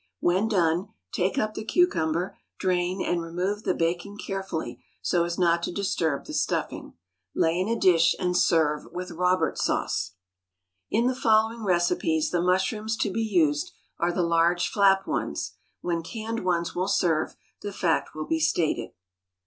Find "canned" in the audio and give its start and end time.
16.01-16.43